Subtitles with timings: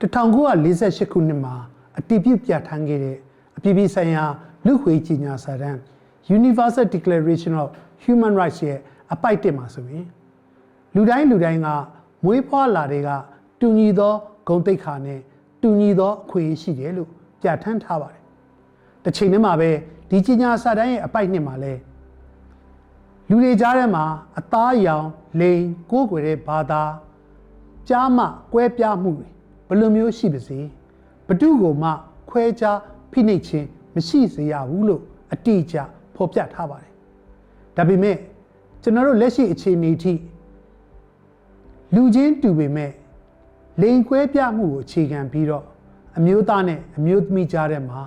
[0.00, 1.54] 1948ခုနှစ်မှာ
[1.98, 3.16] အတည်ပြုပြဋ္ဌာန်းခဲ့တဲ့
[3.56, 4.24] အပြည်ပြည်ဆိုင်ရာ
[4.66, 5.78] လူ့ခွေကြီးညာစာတမ်း
[6.38, 7.68] Universal Declaration of
[8.04, 8.78] Human Rights ရဲ့
[9.12, 10.06] အပိုက်တစ်မှာဆိုရင်
[10.94, 11.68] လူတိုင်းလူတိုင်းက
[12.24, 13.08] မွေးဖွားလာတဲ့က
[13.60, 14.14] တူညီသော
[14.48, 15.20] ဂုဏ်သိက္ခာနဲ့
[15.62, 17.08] တူညီသောအခွင့်အရေးရှိတယ်လို့
[17.42, 18.22] ပြဋ္ဌာန်းထားပါတယ်။
[19.04, 19.70] တစ်ချိန်တည်းမှာပဲ
[20.10, 21.74] ဒီကြီးညာစာတမ်းရဲ့အပိုက်နှစ်မှာလဲ
[23.28, 24.04] လူတွေကြားထဲမှာ
[24.38, 25.06] အသားအရောင်
[25.40, 26.82] လိန်ကိုးကွယ်တဲ့ဘာသာ
[27.88, 29.28] ကြားမှကွဲပြားမှုတွေ
[29.68, 30.58] ဘယ်လိုမျိုးရှိပါစေ
[31.26, 31.90] ဘဒုကိုမှ
[32.30, 32.78] ခွဲခြား
[33.12, 35.76] ဖိနှိပ်ခြင်းမရှိစေရဘူးလို့အတိအကျ
[36.14, 36.92] ဖော်ပြထားပါတယ်
[37.76, 38.16] ဒါပေမဲ့
[38.82, 40.14] ကျွန်တော်တို့လက်ရှိအခြေအနေအထိ
[41.94, 42.92] လူချင်းတူပေမဲ့
[43.80, 45.64] လိန်ခွဲပြမှုကိုအခြေခံပြီးတော့
[46.18, 48.02] အမျိုးသားနဲ့အမျိုးသမီးကြားထဲမှာ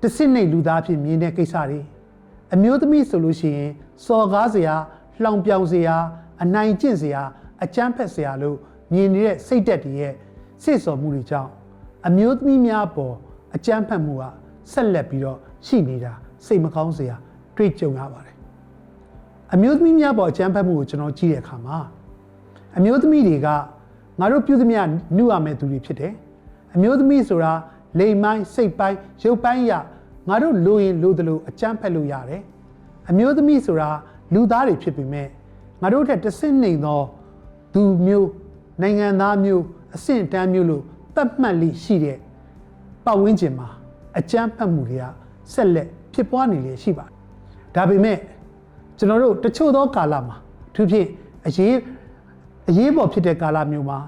[0.00, 1.80] တဆင့်နေလူသားဖြစ်မြင်တဲ့ကိစ္စတွေ
[2.54, 3.70] အမျိုးသမီးဆိုလို့ရှိရင်
[4.04, 4.74] စော်ကားစရာ
[5.22, 5.96] လှောင်ပြောင်စရာ
[6.42, 7.22] အနိုင်ကျင့်စရာ
[7.62, 8.58] အကြမ်းဖက်စရာလို့
[8.92, 10.12] မြင်နေတဲ့စိတ်တက်တွေရဲ့
[10.62, 11.50] စိတ်စော်မှုတွေကြောင့်
[12.06, 13.14] အမျိုးသမီးများပေါ်
[13.54, 14.24] အကြမ်းဖက်မှုက
[14.72, 16.12] ဆက်လက်ပြီးတော့ရှိနေတာ
[16.46, 17.16] စိတ်မကောင်းစရာ
[17.56, 18.36] တွေ့ကြုံရပါတယ်
[19.54, 21.78] အမျိုးသမီးများပေါ်အကြမ်းဖက်မှုကိုကျွန်တော်ကြည့်တဲ့အခါမှာ
[22.76, 23.48] အမျိုးသမီးတွေက
[24.20, 24.80] ငါတို့ပြုသမျှ
[25.16, 26.12] နှုရမယ့်သူတွေဖြစ်တယ်
[26.74, 27.52] အမျိုးသမီးဆိုတာ
[27.98, 29.72] လိမ်မိုင်းစိတ်ပိုင်းရုပ်ပိုင်းရ
[30.28, 32.42] ငါတို့လိုရင်လိုသလိုအကြမ်းဖက်လို့ရတယ်
[33.10, 33.90] အမျိုးသမီးဆိုတာ
[34.34, 35.28] လူသားတွေဖြစ်ပေမဲ့
[35.82, 37.00] ငါတို့ထက်တစ်ဆင့်နေသော
[37.74, 38.28] သူမျိုး
[38.80, 39.64] နိုင်ငံသားမျိုး
[39.94, 40.82] အဆင့်တန်းမျိုးလို့
[41.14, 42.18] သတ်မှတ်လိရှိတဲ့
[43.04, 43.68] ပတ်ဝန်းကျင်မှာ
[44.18, 45.04] အကြမ်းဖက်မှုတွေက
[45.52, 47.14] ဆက်လက်ဖြစ်ပွားနေလေရှိပါတယ်
[47.74, 48.18] ဒါပေမဲ့
[48.98, 50.36] ကျွန်တော်တို့တချို့သောကာလမှာ
[50.70, 51.08] အထူးဖြင့်
[51.46, 51.74] အရေး
[52.68, 53.98] အရေးပေါ်ဖြစ်တဲ့ကာလမျိုးမှာ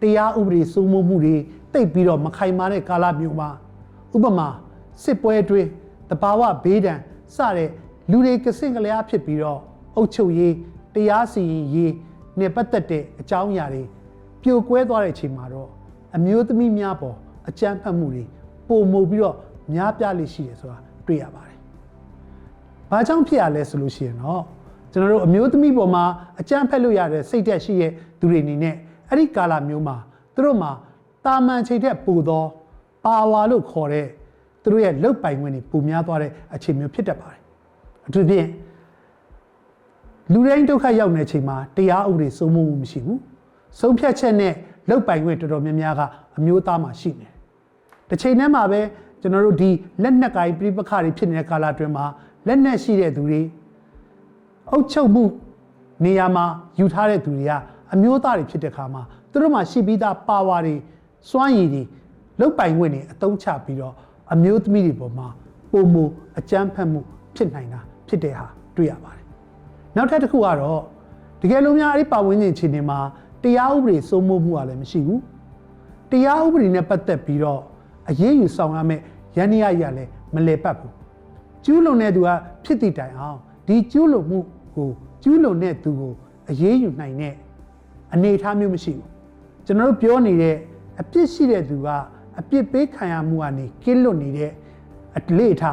[0.00, 1.36] တရားဥပဒေစိုးမိုးမှုတွေ
[1.72, 3.48] တိတ်ပြီးတော့မခိုင်မာတဲ့ကာလမျိုးမှာ
[4.14, 4.48] ဥပမာ
[5.02, 5.68] စစ်ပွဲအတွင်း
[6.10, 6.98] တဘာဝဘေးဒဏ်
[7.36, 7.70] စတဲ့
[8.10, 9.60] လူတွေကစင်ကလျားဖြစ်ပြီးတော့
[9.96, 10.54] အုပ်ချုပ်ရေး
[10.94, 11.92] တရားစီရင်ရေး
[12.38, 13.82] နဲ့ပတ်သက်တဲ့အကြောင်းအရာတွေ
[14.42, 15.68] ပြိုကွဲသွားတဲ့အချိန်မှာတော့
[16.16, 17.16] အမျိုးသမီးများပေါ်
[17.48, 18.24] အကြမ်းဖက်မှုတွေ
[18.68, 19.36] ပုံမှုပြီးတော့
[19.74, 21.58] များပြားလိရှိတယ်ဆိုတာတွေ့ရပါတယ်။
[22.90, 24.42] ဘာကြောင့်ဖြစ်ရလဲဆိုလို့ရှိရင်တော့
[24.92, 26.04] ကျွန်တော်တို့အမျိုးသမီးပေါ်မှာ
[26.40, 28.74] အကြမ်းဖက်လို့ရတဲ့စိတ်သက်ရှိရဲ့သူတွေအနေနဲ့
[29.08, 29.96] အဲ့ဒီကာလမျိုးမှာ
[30.34, 30.70] သူတို့မှာ
[31.24, 32.44] တာမန်ချိန်ထက်ပိုသော
[33.04, 34.06] ပါဝါလို့ခေါ်တဲ့
[34.62, 37.40] သူတို့ရဲ့လုတ်ပိုင်ခွင့်တွေပုံများသွားတဲ့အခြေမျိုးဖြစ်တတ်ပါတယ်။
[38.06, 38.48] အထူးဖြင့်
[40.32, 43.18] လူတိုင်းဒုက္ခရောက်နေချိန်မှာတရားဥပဒေစိုးမိုးမှုမရှိဘူး။
[43.80, 44.54] ဆုံးဖြတ်ချက်နဲ့
[44.88, 46.02] လုတ်ပိုင်ခွင့်တော်တော်များများက
[46.38, 47.34] အမျိုးသားမှာရှိနေတယ်။
[48.08, 48.80] တစ်ချိန်တည်းမှာပဲ
[49.20, 49.70] ကျွန်တော်တို့ဒီ
[50.02, 52.04] လက်နက်ကိုင်ပြိပခါတွေဖြစ်နေတဲ့ကာလအတွင်းမှာ
[52.46, 53.42] လက်နက်ရှိတဲ့သူတွေ
[54.70, 55.24] အုပ်ချုပ်မှု
[56.04, 56.44] နေရာမှာ
[56.78, 57.52] ယူထားတဲ့သူတွေက
[57.92, 60.74] အမျိုးသားတွေဖြစ်တဲ့ခါမှာသူတို့မှာရှိပြီးသားပါဝါတွေ
[61.30, 61.82] စွမ်းရည်တွေ
[62.40, 63.94] လုတ်ပိုင်ခွင့်တွေအသုံးချပြီးတော့
[64.32, 65.28] အမျိုးသမီးတွေပေါ်မှာ
[65.72, 65.96] ပုံမ
[66.38, 67.00] အကြမ်းဖက်မှု
[67.36, 68.46] ဖြစ်နိုင်တာဖြစ်တဲ့ဟာ
[68.76, 69.24] တွေ့ရပါတယ်။
[69.96, 70.82] နောက်ထပ်တစ်ခုကတော့
[71.40, 72.98] တကယ်လို့များအဲ့ဒီပါဝင်ခြင်းအခြေအနေမှာ
[73.42, 75.20] တရားဥပဒေစိုးမိုးမှုကလည်းမရှိဘူး။
[76.10, 77.60] တရားဥပဒေနဲ့ပတ်သက်ပြီးတော့
[78.08, 79.02] အရေးယူဆောင်ရမယ့်
[79.36, 80.92] ရန်ရရလည်းမလဲပတ်ဘူး။
[81.64, 82.28] ကျူးလွန်တဲ့သူက
[82.64, 84.38] ဖြစ်တည်တိုင်အောင်ဒီကျူးလွန်မှု
[84.74, 84.88] ကို
[85.22, 86.12] ကျူးလွန်တဲ့သူကို
[86.50, 87.34] အရေးယူနိုင်တဲ့
[88.14, 89.08] အနေအထားမျိုးမရှိဘူး။
[89.66, 90.56] ကျွန်တော်တို့ပြောနေတဲ့
[91.00, 91.88] အပြစ်ရှိတဲ့သူက
[92.38, 94.52] အပြစ်ပေးခံရမှုကနေကင်းလွတ်နေတဲ့
[95.18, 95.64] အလေအထ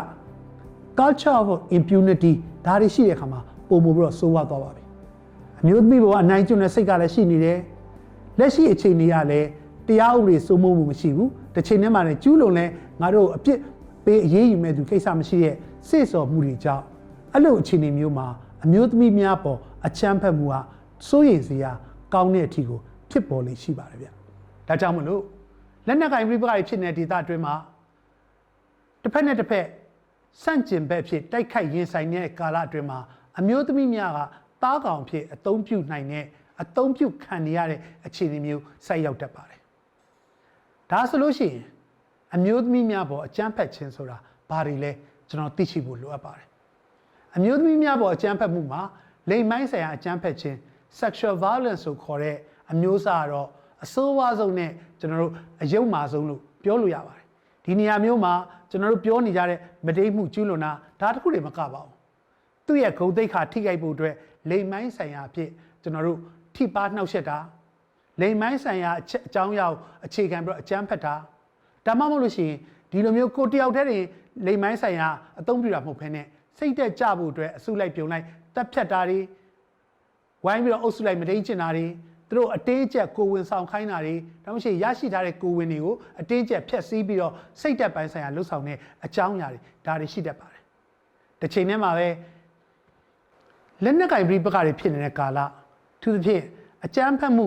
[0.99, 2.33] culture of impunity
[2.65, 4.83] ဒါတွေရှိတဲ့အခါမှာပုံမပြီးတော့စိုးဝါသွားပါပြီ
[5.61, 7.59] အမျိုးသမီးဘောကအနိုင်ကျွန်းတဲ့စိတ်ကလည်းရှိနေတယ်
[8.39, 9.47] လက်ရှိအခြေအနေကလည်း
[9.87, 12.65] တရားဥပဒေစိုးမိုးမှုမရှိဘူးတစ်ချိန်တည်းမှာလည်းကျူးလွန်လဲ
[13.01, 13.59] ငါတို့အပြစ်
[14.05, 15.55] ပေးအရေးယူမဲ့သူကိစ္စမရှိတဲ့
[15.89, 16.83] စိတ်စော်မှုတွေကြောင့်
[17.33, 18.27] အဲ့လိုအခြေအနေမျိုးမှာ
[18.63, 20.59] အမျိုးသမီးများပေါ်အချမ်းဖက်မှုဟာ
[21.07, 21.71] စိုးရိမ်စရာ
[22.13, 22.79] ကောင်းတဲ့အထီကို
[23.11, 24.07] ဖြစ်ပေါ်လေရှိပါတယ်ဗျ
[24.67, 25.21] ဒါကြောင့်မလို့
[25.87, 27.55] လက်နက်ကင်ပြပကတွေဖြစ်နေတဲ့ဒေသအတွင်းမှာ
[29.03, 29.65] တစ်ဖက်နဲ့တစ်ဖက်
[30.43, 32.99] စန့်ကျင်ဘက်ဖြစ်တိုက်ခိုက်ရင်ဆိုင်တဲ့ကာလအတွင်းမှာ
[33.39, 34.19] အမျိုးသမီးများက
[34.63, 36.25] တားကောင်ဖြစ်အသုံးပြုနိုင်တဲ့
[36.61, 39.59] အသုံးပြုခံနေရတဲ့အခြေအနေမျိုးဆိုက်ရောက်တတ်ပါတယ်။
[40.91, 41.63] ဒါဆိုလို့ရှိရင်
[42.35, 44.17] အမျိုးသမီးများပေါ်အကြမ်းဖက်ခြင်းဆိုတာ
[44.49, 44.91] ဘာတွေလဲ
[45.29, 46.47] ကျွန်တော်သိရှိဖို့လိုအပ်ပါတယ်။
[47.35, 48.81] အမျိုးသမီးများပေါ်အကြမ်းဖက်မှုမှာ
[49.29, 50.57] လိင်မိုင်းဆိုင်ရာအကြမ်းဖက်ခြင်း
[50.99, 52.35] sexual violence ဆိုခေါ်တဲ့
[52.71, 53.47] အမျိုးအစားကတော့
[53.83, 55.33] အဆိုးဝါးဆုံးနဲ့ကျွန်တော်တို့
[55.63, 57.25] အယုံမာဆုံးလို့ပြောလို့ရပါတယ်
[57.65, 58.33] ဒီနေရာမျိုးမှာ
[58.69, 60.71] ကျွန်တော်တို့ပြောနေကြတဲ့မတိတ်မှုကျူးလွန်တာ
[61.01, 61.93] ဒါတခုတွေမကပါဘူး
[62.67, 64.13] သူ့ရဲ့ဂုံတိတ်ခါထိခိုက်ဖို့အတွက်
[64.49, 65.49] လိမ်မိုင်းဆိုင်ရာအဖြစ်
[65.83, 66.19] ကျွန်တော်တို့
[66.55, 67.37] ထိပါနှောက်ယှက်တာ
[68.21, 69.03] လိမ်မိုင်းဆိုင်ရာအ
[69.33, 69.67] ကြောင်းအရာ
[70.05, 71.15] အခြေခံပြီးတော့အကြမ်းဖက်တာ
[71.85, 72.57] ဒါမှမဟုတ်လို့ရှိရင်
[72.91, 74.05] ဒီလိုမျိုးကိုတယောက်တည်းတင်
[74.45, 75.07] လိမ်မိုင်းဆိုင်ရာ
[75.39, 76.25] အသုံးပြုတာမဟုတ်ဘဲနဲ့
[76.57, 78.25] စိတ်တက်ကြဖို့အတွက်အစုလိုက်ပြုံလိုက်
[78.55, 79.19] တက်ဖြတ်တာတွေ
[80.45, 81.85] ဝိုင်းပြီးတော့အုပ်စုလိုက်မတိန်ကျင်တာတွေ
[82.29, 90.61] သူတို့အတင်းကျပ်ကိုဝင်ဆောင်ခိုင်းတာတွေဒါမှမဟုတ်ရရှိထားတဲ့ကိုဝင်တွေကိုအတင်းကျပ်ဖျက်ဆီးပြီးတော့စိတ်တက်ပိုင်းဆိုင်ရာလှုပ်ဆောင်တဲ့အကြောင်းအရာတွေဒါတွေရှိတတ်ပါတယ်။
[91.41, 92.07] တစ်ချိန်တည်းမှာပဲ
[93.83, 95.39] လက်နက်ကင်ပြပကတွေဖြစ်နေတဲ့ကာလ
[96.01, 96.43] သူသဖြင့်
[96.85, 97.45] အကြမ်းဖက်မှု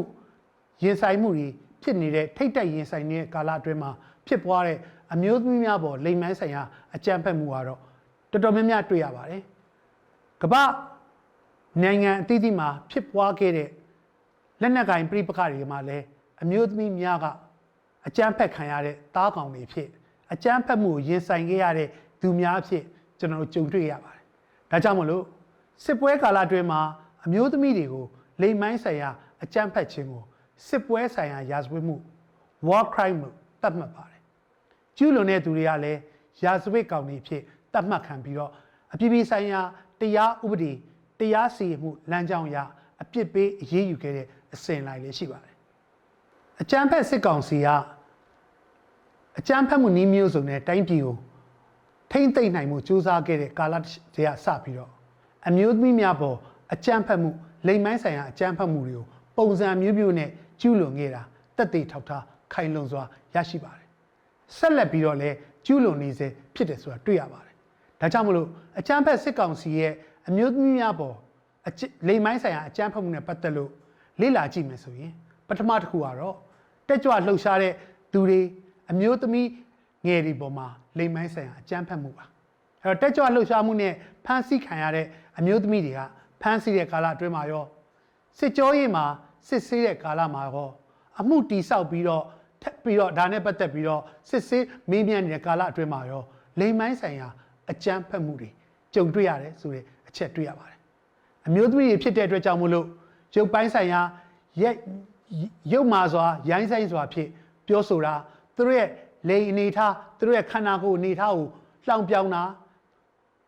[0.82, 1.48] ရင်ဆိုင်မှုတွေ
[1.82, 3.90] ဖြစ်နေတဲ့ထိတ်တက်ရင်ဆိုင်နေတဲ့ကာလအတွင်းမှာ
[4.26, 4.78] ဖြစ်ပွားတဲ့
[5.12, 6.62] အမျိုးသမီးများပေါ်လိမ်မိုင်းဆိုင်ရာ
[6.94, 7.78] အကြမ်းဖက်မှုကတော့
[8.30, 9.42] တော်တော်များများတွေ့ရပါတယ်
[10.42, 10.62] ကမ္ဘာ
[11.82, 13.68] နိုင်ငံအသီးသီးမှာဖြစ်ပွားခဲ့တဲ့
[14.60, 16.04] လက်နက်ကင်ပြိပခတွေမှာလည်း
[16.42, 17.26] အမျိုးသမီးများက
[18.06, 19.88] အကြမ်းဖက်ခံရတဲ့တားကောင်တွေဖြစ်
[20.32, 21.88] အကြမ်းဖက်မှုကိုရင်ဆိုင်ခဲ့ရတဲ့
[22.20, 22.82] သူများအဖြစ်
[23.18, 24.24] ကျွန်တော်တို့ကြုံတွေ့ရပါတယ်
[24.70, 25.24] ဒါကြောင့်မလို့
[25.84, 26.80] စစ်ပွဲကာလအတွင်းမှာ
[27.24, 28.06] အမျိုးသမီးတွေကို
[28.42, 29.10] လိမ်မိုင်းဆိုင်ရာ
[29.42, 30.22] အကြမ်းဖက်ခြင်းကို
[30.68, 31.96] စစ်ပွဲဆိုင်ရာရာဇဝတ်မှု
[32.68, 34.20] war crime လို့သတ်မှတ်ပါတယ်
[34.96, 36.00] ကျူးလွန်တဲ့သူတွေကလည်း
[36.44, 37.42] ရာဇဝတ်ကောင်တွေဖြစ်
[37.72, 38.50] သတ်မှတ်ခံပြီးတော့
[38.92, 39.60] အပြည်ပြည်ဆိုင်ရာ
[40.00, 40.72] တရားဥပဒေ
[41.18, 42.56] တရားစီရင်မှုလမ်းကြောင်းအရ
[43.02, 45.54] အပြစ်ပေးအရေးယူခဲ့တဲ့အစဉ်လိုက်လည်းရှိပါတယ်
[46.60, 47.68] အကြမ်းဖက်စစ်ကောင်စီက
[49.38, 51.16] အကြမ်းဖက်မှုနည်းမျိုးစုံနဲ့တိုင်းပြည်ကို
[52.12, 54.90] ထိမ့်သိမ့်နိုင်မှုစူးစမ်းခဲ့တဲ့ကာလတည်းကစပြီးတော့
[55.48, 56.36] အမျိုးသမီးများပေါ်
[56.74, 57.30] အကြမ်းဖက်မှု
[57.66, 59.04] လိမ်မိုင်းဆိုင်ရာအကြမ်းဖက်မှုတွေကို
[59.36, 60.28] ပုံစံမျိုးမျိုးနဲ့
[60.60, 61.22] ကျူးလွန်ခဲ့တာ
[61.56, 63.02] တက်သေးထောက်ထားခိုင်လုံစွာ
[63.34, 63.86] ရရှိပါတယ်
[64.56, 65.36] ဆက်လက်ပြီးတော့လည်း
[65.66, 67.54] ကျူးလွန်နေစေဖြစ်တယ်ဆိုတာတွေ့ရပါတယ်
[68.00, 68.48] ဒါကြောင့်မလို့
[68.78, 69.92] အကြမ်းဖက်စစ်ကောင်စီရဲ့
[70.28, 71.16] အမျိုးသမီးများပေါ်
[71.68, 73.70] အကြလိမ်မိုင်းဆိုင်ရာအကြမ်းဖက်မှုနဲ့ပတ်သက်လို့
[74.20, 75.12] လေ့လာကြည့်မယ်ဆိုရင်
[75.48, 76.36] ပထမတစ်ခုကတော့
[76.88, 77.72] တက်ကြွလှုပ်ရှားတဲ့
[78.12, 78.40] သူတွေ
[78.90, 79.48] အမျိုးသမီး
[80.06, 80.66] ငယ်တွေပေါ်မှာ
[80.98, 82.24] လိမ်မိုင်းဆိုင်ရာအကြမ်းဖက်မှုပါ
[82.84, 83.92] အဲ့တော့တက်ကြွလှုပ်ရှားမှုနဲ့
[84.26, 85.06] ဖမ်းဆီးခံရတဲ့
[85.38, 86.00] အမျိုးသမီးတွေက
[86.42, 87.64] ဖမ်းဆီးတဲ့ကာလအတွင်းမှာရော
[88.38, 89.04] စစ်ကြောရေးမှာ
[89.48, 90.70] စစ်ဆေးတဲ့ကာလမှာရော
[91.20, 92.24] အမှုတီဆောက်ပြီးတော့
[92.62, 96.22] ထပ်ပြီးတော့ဒါနဲ့ပတ်သက်ပြီးတော့စစ်ဆေးမေးမြန်းနေတဲ့ကာလအတွင်းမှာရော
[96.60, 97.28] လိမ်မိုင်းဆိုင်ရာ
[97.70, 98.50] အကြမ်းဖက်မှုတွေ
[98.94, 100.78] ကြုံတွေ့ရတယ်ဆိုတဲ့အချက်တွေ့ရပါတယ်
[101.46, 102.86] အမျိုးသမီးတွေဖြစ်တဲ့အတွက်ကြောင့်မို့လို့
[103.36, 104.00] ရုပ်ပိုင်းဆိုင်ရာ
[104.62, 104.76] ရက်
[105.72, 107.28] ရုပ်မာစွာရိုင်းဆိုင်စွာဖြစ်
[107.66, 108.14] ပြောဆိုတာ
[108.56, 108.88] သူတို့ရဲ့
[109.28, 111.46] လိန်အနေထားသူတို့ရဲ့ခန္ဓာကိုယ်အနေထားကို
[111.86, 112.42] လှောင်ပြောင်တာ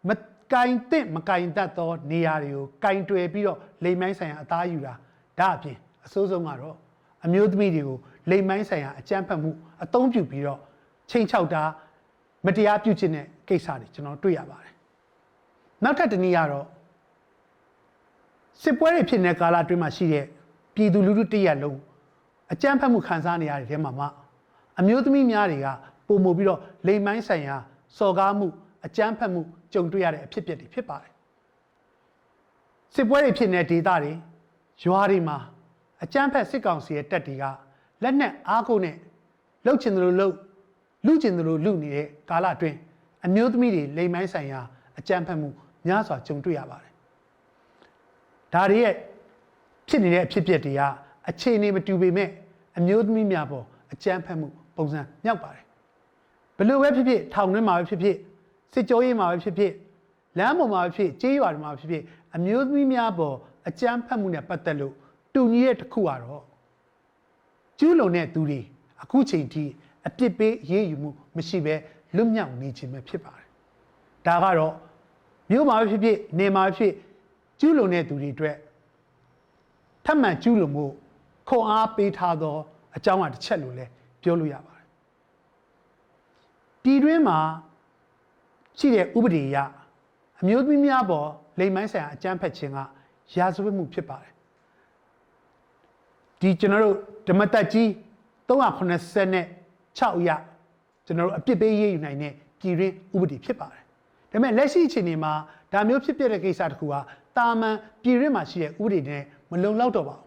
[0.09, 0.11] မ
[0.53, 4.95] ကင်တဲ့မကင်တတ်သောနေရာတွေကိုကင်တွယ်ပြီးတော့လိမ်မိုင်းဆိုင်ရာအသားယူတာ
[5.41, 6.77] ဒါအပြင်အစိုးဆုံးကတော့
[7.25, 7.99] အမျိုးသမီးတွေကို
[8.31, 9.51] လိမ်မိုင်းဆိုင်ရာအကြမ်းဖက်မှု
[9.85, 10.61] အသုံးပြုပြီးတော့
[11.11, 11.63] ချိန်ချောက်တာ
[12.47, 14.73] မတရားပြုခြင်းတဲ့ကိစ္စတွေကျွန်တော်တွေ့ရပါတယ်
[15.85, 16.67] နောက်ထပ်တစ်နည်းကတော့
[18.63, 20.27] စစ်ပွဲတွေဖြစ်နေတဲ့ကာလအတွင်းမှာရှိတဲ့
[20.75, 21.79] ပြည်သူလူထုတရက်လုံး
[22.53, 24.07] အကြမ်းဖက်မှုခံစားနေရတဲ့ထဲမှာမှ
[24.81, 25.69] အမျိုးသမီးများတွေက
[26.07, 27.57] ပုံမူပြီးတော့လိမ်မိုင်းဆိုင်ရာ
[27.99, 28.47] စော်ကားမှု
[28.87, 29.41] အကြမ်းဖက်မှု
[29.75, 31.13] ကြုံတွေ့ရတဲ့အဖြစ်အပျက်တွေဖြစ်ပါတယ်
[32.95, 34.13] စစ်ပွဲတွေဖြစ်နေတဲ့ဒေသတွေ
[34.83, 35.39] ရွာတွေမှာ
[36.03, 37.45] အကြမ်းဖက်စစ်ကောင်စီရဲ့တပ်တွေက
[38.03, 38.97] လက်နက်အားကိုနဲ့
[39.65, 40.35] လှုပ်ချင်တယ်လို့လှုပ်
[41.07, 42.77] လူချင်တယ်လို့လူနေတဲ့ကာလအတွင်း
[43.27, 44.61] အမျိုးသမီးတွေလိမ်မိုင်းဆိုင်ရာ
[44.99, 45.49] အကြမ်းဖက်မှု
[45.87, 46.93] များစွာကြုံတွေ့ရပါတယ်
[48.53, 48.95] ဒါတွေရဲ့
[49.89, 50.83] ဖြစ်နေတဲ့အဖြစ်အပျက်တွေက
[51.29, 52.29] အခြေအနေမတူပေမဲ့
[52.79, 55.65] အမျိုးသမီးများပေါ်အကြမ်းဖက်မှုပုံစံမြောက်ပါတယ်
[56.59, 58.17] ဘလို့ပဲဖြစ်ဖြစ်ထောင်ထဲမှာပဲဖြစ်ဖြစ်
[58.75, 59.73] စစ်ကြောရေးမှာပဲဖြစ်ဖြစ်
[60.39, 62.03] လမ်းပေါ်မှာပဲဖြစ်ကြေးရွာတွေမှာပဲဖြစ်ဖြစ်
[62.37, 63.37] အမျိုးသမီးများပေါ်
[63.69, 64.95] အကြမ်းဖက်မှုနဲ့ပတ်သက်လို့
[65.35, 66.45] တူညီတဲ့တစ်ခုကတော့
[67.79, 68.61] ကျူးလွန်တဲ့သူတွေ
[69.03, 69.65] အခုချိန်ထိ
[70.07, 71.75] အပြစ်ပေးအရေးယူမှုမရှိဘဲ
[72.17, 73.49] လွတ်မြောက်နေခြင်းပဲဖြစ်ပါတယ်
[74.27, 74.75] ဒါကတော့
[75.51, 76.93] မြို့မှာပဲဖြစ်ဖြစ်နေမှာပဲဖြစ်
[77.61, 78.57] ကျူးလွန်တဲ့သူတွေအတွက်
[80.05, 80.85] ထပ်မံကျူးလွန်မှု
[81.49, 82.57] ခွန်အားပေးထားသော
[82.97, 83.91] အကြောင်းအရာတစ်ချက်လို့လည်း
[84.23, 84.87] ပြောလို့ရပါတယ်
[86.83, 87.39] ပြည်တွင်းမှာ
[88.79, 89.57] ရှိတဲ့ဥပဒေအရ
[90.41, 91.29] အမျိုးသမီးများပေါ်
[91.59, 92.79] လိမ်မိုင်းဆိုင်ရာအကြမ်းဖက်ခြင်းက
[93.37, 94.33] ရာဇဝတ်မှုဖြစ်ပါတယ်
[96.41, 96.97] ဒီကျွန်တော်တို့
[97.29, 97.89] ဓမ္မတက်ကြီး
[98.49, 99.47] 386နဲ့
[99.99, 100.31] 6ရ
[101.07, 103.83] ကျွန်တော်တို့အပြစ်ပေးရေးယူနိုင်တဲ့ပြည်တွင်းဥပဒေဖြစ်ပါတယ်
[104.31, 105.33] ဒါပေမဲ့လက်ရှိအခြေအနေမှာ
[105.73, 107.01] ဒါမျိုးဖြစ်ပျက်တဲ့ကိစ္စတခုဟာ
[107.37, 110.25] တာမန်ပြည်တွင်းမှာရှိတဲ့ဥပဒေနဲ့မလုံလောက်တော့ပါဘူး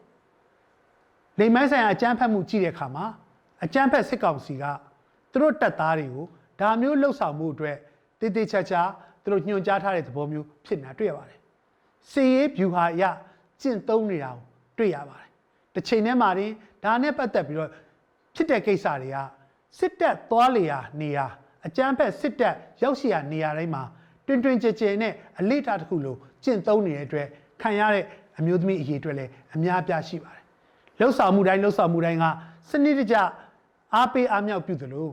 [1.39, 3.05] လိမ်မိုင်းဆိုင်ရာအကြမ်းဖက်မှုကြည့်တဲ့အခါမှာ
[3.63, 4.63] အကြမ်းဖက်စစ်ကောင်စီက
[5.31, 6.25] သူတို့တပ်သားတွေကို
[6.59, 7.77] ဒါမျိုးလှုပ်ဆောင်မှုအတွက်
[8.19, 8.81] တည်တည်ချာချာ
[9.23, 11.39] သူတို့ညွှန်ကြားထားတဲ့သဘောမျိုးဖြစ်နေတာတွေ့ရပါတယ်။
[12.11, 13.03] စီရေးဗျူဟာအရ
[13.61, 14.43] ကျင့်သုံးနေတာကို
[14.77, 15.29] တွေ့ရပါတယ်။
[15.75, 16.51] တစ်ချိန်တည်းမှာတင်
[16.83, 17.69] ဒါနဲ့ပတ်သက်ပြီးတော့
[18.35, 19.17] ဖြစ်တဲ့ကိစ္စတွေက
[19.79, 21.25] စစ်တပ်သွားလေရာနေရာ
[21.67, 23.83] အကြမ်းဖက်စစ်တပ်ရောက်ရှိရာနေရာတိုင်းမှာ
[24.25, 27.27] တွင်တွင်ကြဲကြဲနဲ့အလေးထားတစ်ခုလိုကျင့်သုံးနေတဲ့အတွက်
[27.61, 28.03] ခံရတဲ့
[28.39, 30.43] အမျိုးသမီးအရေးအတွက်လည်းအများအပြားရှိပါတယ်။
[30.99, 32.25] လှုပ်ဆောင်မှုတိုင်းလှုပ်ဆောင်မှုတိုင်းက
[32.69, 33.15] စနစ်တကျ
[33.95, 35.09] အားပေးအားမြောက်ပြုသလို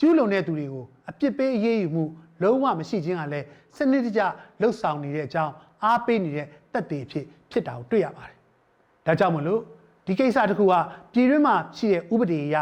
[0.00, 2.04] ကျူးလွန်တဲ့သူတွေကိုအပြစ်ပေးအရေးယူမှု
[2.42, 4.20] လုံးဝမရှိခြင်းကလည်းစနစ်တကျ
[4.60, 5.52] လှုပ်ဆောင်နေတဲ့အကြောင်း
[5.84, 8.36] အားပေးနေတဲ့တက်တည်ဖြစ်ဖြစ်တာကိုတွေ့ရပါတယ်။
[9.06, 9.60] ဒါကြောင့်မလို့
[10.06, 10.74] ဒီကိစ္စတစ်ခုက
[11.12, 12.56] ပြည်တွင်းမှာရှိတဲ့ဥပဒေအရ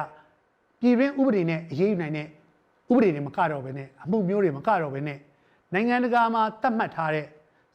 [0.80, 2.26] ပြည်တွင်းဥပဒေနဲ့အရေးယူနိုင်တဲ့
[2.90, 5.18] ဥပဒေတွေမကတော့ဘဲနဲ့အမှုမျိုးတွေမကတော့ဘဲနဲ့
[5.74, 7.26] နိုင်ငံတကာမှာသတ်မှတ်ထားတဲ့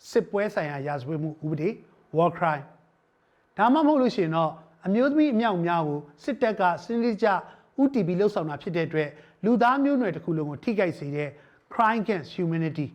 [0.10, 1.70] စစ်ပွဲဆိုင်ရာရာဇဝတ်မှုဥပဒေ
[2.18, 2.66] war crime
[3.58, 4.52] ဒါမှမဟုတ်လို့ရှိရင်တော့
[4.86, 7.28] အမျိုးသမီးအမြောက်များကိုစစ်တပ်ကစနစ်တကျ
[7.82, 9.10] UTB လှုပ်ဆောင်တာဖြစ်တဲ့အတွက်
[9.46, 11.30] လူသားမျိုးနွယ်တစ်ခုလုံးကိုထိခိုက်စေတဲ့
[11.75, 12.89] crime against humanity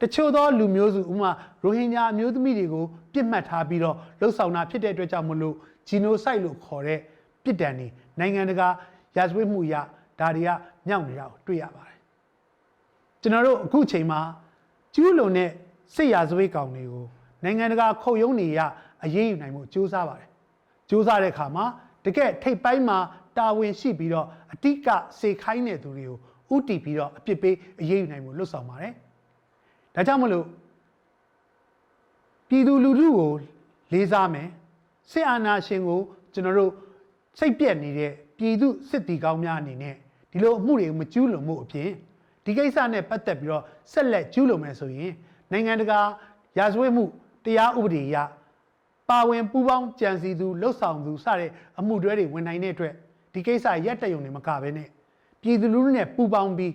[0.00, 1.30] တချို့သောလူမျိုးစုဥမာ
[1.62, 5.54] ရိုဟင်ဂျာအမျိုးသမီးတွေကိုပြစ်မှတ်ထားပြီးတော့လှုပ်ဆောင်တာဖြစ်တဲ့အတွက်ကြောင့်မလို့
[5.88, 7.00] genocide လို့ခေါ်တဲ့
[7.44, 7.86] ပြစ်ဒဏ်တွေ
[8.18, 8.68] နိုင်ငံတကာ
[9.16, 9.74] ရာဇဝတ်မှုအရ
[10.20, 10.50] ဒါတွေက
[10.88, 11.98] မြောက်နေတာကိုတွေ့ရပါတယ်
[13.22, 14.20] ကျွန်တော်တို့အခုချိန်မှာ
[14.94, 15.50] ကျူးလွန်တဲ့
[15.94, 17.04] စစ်ရာဇဝတ်ကောင်တွေကို
[17.44, 18.60] နိုင်ငံတကာခုံရုံးတွေရ
[19.04, 20.28] အရေးယူနိုင်မှုစ조사ပါတယ်
[20.88, 21.64] စ조사တဲ့အခါမှာ
[22.04, 22.98] တကယ်ထိပ်ပိုင်းမှာ
[23.38, 24.88] တာဝန်ရှိပြီးတော့အတိက
[25.20, 26.18] စေခိုင်းတဲ့သူတွေကို
[26.53, 28.93] ဥတီပြီးတော့အပြစ်ပေးအရေးယူနိုင်မှုလွတ်ဆောင်ပါတယ်
[29.95, 30.45] ဒါကြောင့်မလို့
[32.49, 33.31] ပြည်သူလူထုကို
[33.93, 34.47] လေးစားမယ်
[35.11, 35.99] စစ်အာဏာရှင်ကို
[36.33, 36.71] ကျွန်တော်တို့
[37.39, 39.95] စိတ်ပြက်နေတဲ့ပြည်သူစစ်တီကောင်းများအနေနဲ့
[40.31, 41.89] ဒီလိုအမှုတွေကိုမကျူးလွန်မှုအပြင်
[42.45, 45.13] ဒီကိစ္စနဲ့ပတ်သက်ပြီးတော့ဆက်လက်ကျူးလွန်မယ်ဆိုရင်
[45.51, 45.99] နိုင်ငံတကာ
[46.57, 47.03] ရာဇဝတ်မှု
[47.45, 48.17] တရားဥပဒေအရ
[49.09, 52.93] ပါဝင်ပူးပေါင်းကြံစည်သူလှုပ်ဆောင်သူစတဲ့အမှုတွဲတွေဝင်နိုင်တဲ့အတွက်
[53.33, 54.87] ဒီကိစ္စရက်တရုံနေမကဘဲနဲ့
[55.43, 56.73] ပြည်သူလူထုနဲ့ပူးပေါင်းပြီး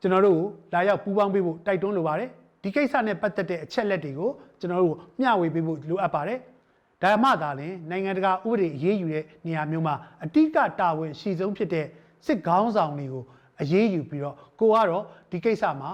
[0.00, 2.28] ကျွန်တော်တို့ကိုလာရောက်ပူးပေါင်းပေးဖို့တိုက်တွန်းလိုပါတယ်
[2.62, 6.38] ဒီကိစ္စနဲ့ပတ်သက်တဲ့အချက်လက်တွေကိုကျွန်တော်တို့မျှဝေပေးဖို့လိုအပ်ပါတယ်
[7.02, 11.86] ဒါမှသာလျှင်နိုင်ငံတကာဥပဒေအရေးယူတဲ့နေရာမျိုးမှာအတိကတာဝန်ရှိဆုံးဖြစ်တဲ့
[12.26, 13.24] စစ်ခေါင်းဆောင်တွေကို
[13.60, 15.90] အရေးယူပြီးတော့ကိုကတော့ဒီကိစ္စမှာ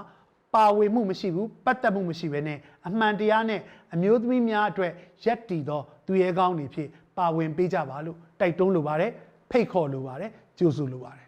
[0.54, 3.60] ပါဝင်မှုမရှိဘူးပတ်သက်မှုမရှိဘဲနဲ့အမှန်တရားနဲ့
[3.94, 4.92] အမျိုးသမီးများအတွက်
[5.24, 9.10] ရက်တည်သောသူရဲကောင်းတွေဖြစ်ပါဝင်ပေးကြပါလို့တိုက်တွန်းလိုပါတယ်
[9.50, 11.27] ဖိတ်ခေါ်လိုပါတယ်ကြိုဆိုလိုပါတယ်